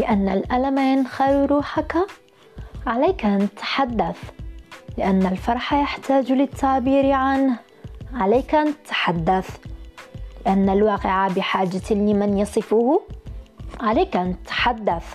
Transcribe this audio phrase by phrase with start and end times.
[0.00, 1.96] لأن الألم ينخر روحك.
[2.86, 4.30] عليك أن تتحدث
[4.98, 7.58] لأن الفرح يحتاج للتعبير عنه.
[8.14, 9.56] عليك أن تتحدث
[10.46, 13.00] لأن الواقع بحاجة لمن يصفه.
[13.80, 15.14] عليك أن تتحدث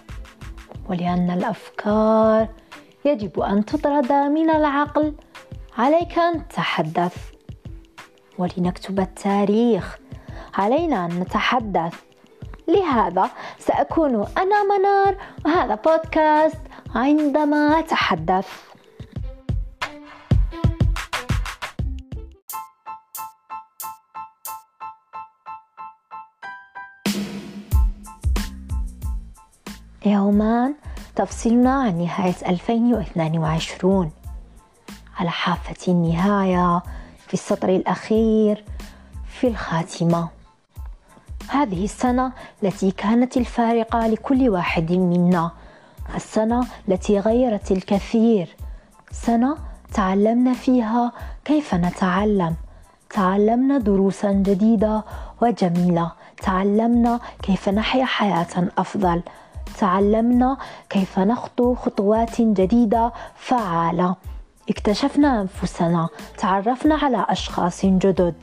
[0.90, 2.48] ولأن الأفكار
[3.06, 5.14] يجب أن تطرد من العقل.
[5.78, 7.18] عليك أن تتحدث
[8.38, 9.98] ولنكتب التاريخ.
[10.54, 12.02] علينا أن نتحدث.
[12.68, 13.30] لهذا
[13.60, 15.16] سأكون أنا منار
[15.46, 16.62] وهذا بودكاست
[16.96, 18.48] عندما أتحدث.
[30.06, 30.76] يومان
[31.16, 34.12] تفصلنا عن نهاية 2022
[35.18, 36.84] على حافة النهاية
[37.28, 38.64] في السطر الأخير
[39.28, 40.35] في الخاتمة.
[41.48, 42.32] هذه السنة
[42.64, 45.52] التي كانت الفارقة لكل واحد منا.
[46.16, 48.56] السنة التي غيرت الكثير.
[49.12, 49.58] سنة
[49.94, 51.12] تعلمنا فيها
[51.46, 52.56] كيف نتعلم.
[53.10, 55.04] تعلمنا دروسا جديدة
[55.42, 56.12] وجميلة.
[56.42, 59.22] تعلمنا كيف نحيا حياة أفضل.
[59.80, 60.58] تعلمنا
[60.90, 64.16] كيف نخطو خطوات جديدة فعالة.
[64.70, 66.10] اكتشفنا أنفسنا.
[66.38, 68.36] تعرفنا على أشخاص جدد.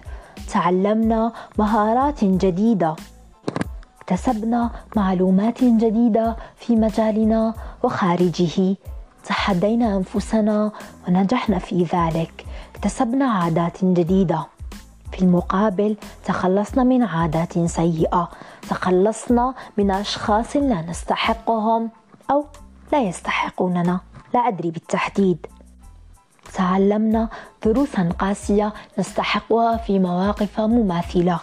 [0.48, 2.96] تعلمنا مهارات جديدة.
[4.00, 8.76] اكتسبنا معلومات جديدة في مجالنا وخارجه.
[9.24, 10.72] تحدينا أنفسنا
[11.08, 12.46] ونجحنا في ذلك.
[12.74, 14.46] اكتسبنا عادات جديدة.
[15.12, 18.28] في المقابل تخلصنا من عادات سيئة.
[18.70, 21.90] تخلصنا من أشخاص لا نستحقهم
[22.30, 22.44] أو
[22.92, 24.00] لا يستحقوننا.
[24.34, 25.46] لا أدري بالتحديد.
[26.54, 27.28] تعلمنا
[27.64, 31.40] دروسا قاسية نستحقها في مواقف مماثلة.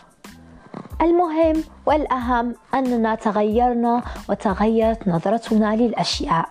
[1.02, 6.50] المهم والأهم أننا تغيرنا وتغيرت نظرتنا للأشياء.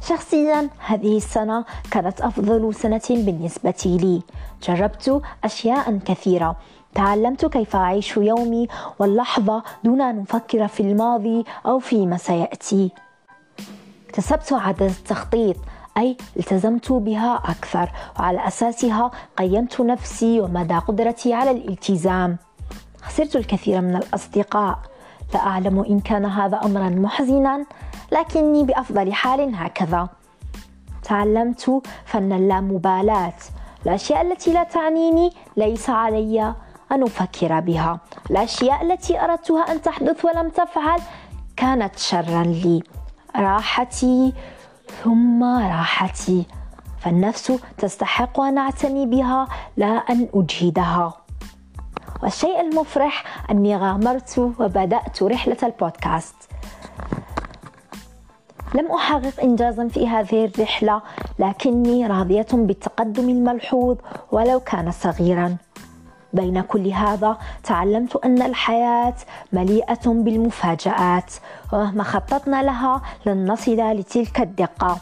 [0.00, 4.22] شخصيا هذه السنة كانت أفضل سنة بالنسبة لي.
[4.62, 6.56] جربت أشياء كثيرة.
[6.94, 8.68] تعلمت كيف أعيش يومي
[8.98, 12.90] واللحظة دون أن أفكر في الماضي أو فيما سيأتي.
[14.08, 15.56] اكتسبت عادة التخطيط
[15.98, 22.36] أي التزمت بها أكثر وعلى أساسها قيمت نفسي ومدى قدرتي على الالتزام.
[23.02, 24.78] خسرت الكثير من الأصدقاء.
[25.34, 27.66] لا أعلم إن كان هذا أمرا محزنا
[28.12, 30.08] لكني بأفضل حال هكذا.
[31.02, 33.34] تعلمت فن اللامبالاة.
[33.86, 36.54] الأشياء التي لا تعنيني ليس علي
[36.92, 38.00] أن أفكر بها.
[38.30, 41.00] الأشياء التي أردتها أن تحدث ولم تفعل
[41.56, 42.82] كانت شرا لي.
[43.36, 44.32] راحتي
[45.04, 46.46] ثم راحتي.
[46.98, 51.12] فالنفس تستحق أن أعتني بها لا أن أجهدها.
[52.22, 56.36] والشيء المفرح أني غامرت وبدأت رحلة البودكاست.
[58.74, 61.02] لم أحقق إنجازا في هذه الرحلة
[61.38, 63.96] لكني راضية بالتقدم الملحوظ
[64.32, 65.56] ولو كان صغيرا.
[66.36, 69.14] بين كل هذا تعلمت أن الحياة
[69.52, 71.32] مليئة بالمفاجآت
[71.72, 74.98] ومهما خططنا لها لن نصل لتلك الدقة.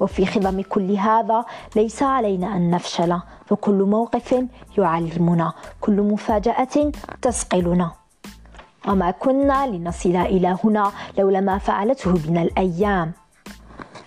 [0.00, 1.44] وفي خضم كل هذا
[1.76, 4.44] ليس علينا أن نفشل فكل موقف
[4.78, 6.92] يعلمنا كل مفاجأة
[7.22, 7.90] تسقلنا
[8.88, 13.12] وما كنا لنصل إلى هنا لولا ما فعلته بنا الأيام.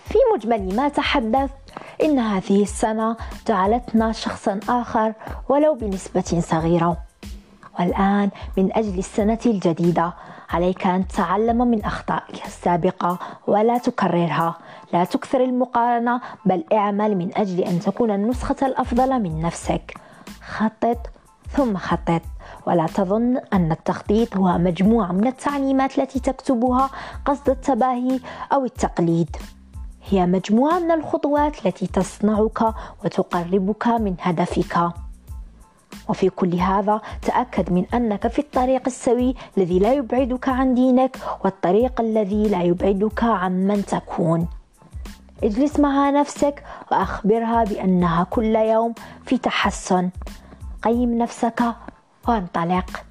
[0.04, 1.61] في مجمل ما تحدثت
[2.02, 3.16] إن هذه السنة
[3.48, 5.12] جعلتنا شخصا آخر
[5.48, 6.96] ولو بنسبة صغيرة.
[7.80, 10.12] والآن من أجل السنة الجديدة
[10.50, 14.58] عليك أن تتعلم من أخطائك السابقة ولا تكررها.
[14.92, 19.94] لا تكثر المقارنة بل اعمل من أجل أن تكون النسخة الأفضل من نفسك.
[20.56, 20.98] خطط
[21.50, 22.22] ثم خطط.
[22.66, 26.90] ولا تظن أن التخطيط هو مجموعة من التعليمات التي تكتبها
[27.24, 28.20] قصد التباهي
[28.52, 29.36] أو التقليد.
[30.08, 32.74] هي مجموعة من الخطوات التي تصنعك
[33.04, 34.92] وتقربك من هدفك.
[36.08, 42.00] وفي كل هذا تأكد من أنك في الطريق السوي الذي لا يبعدك عن دينك والطريق
[42.00, 44.48] الذي لا يبعدك عن من تكون.
[45.42, 48.94] اجلس مع نفسك وأخبرها بأنها كل يوم
[49.26, 50.10] في تحسن.
[50.82, 51.62] قيم نفسك
[52.28, 53.04] وانطلق.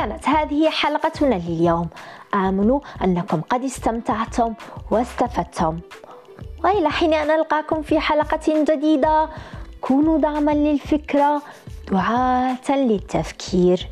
[0.00, 1.88] كانت هذه حلقتنا لليوم.
[2.34, 4.54] آمل أنكم قد استمتعتم
[4.90, 5.80] واستفدتم.
[6.64, 9.28] وإلى حين نلقاكم في حلقة جديدة
[9.80, 11.42] كونوا دعما للفكرة
[11.90, 13.88] دعاة للتفكير.